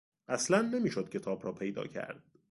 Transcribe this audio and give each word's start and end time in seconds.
اصلا 0.27 0.61
نمیشد 0.61 1.09
کتاب 1.09 1.45
را 1.45 1.51
پیدا 1.51 1.87
کرد. 1.87 2.23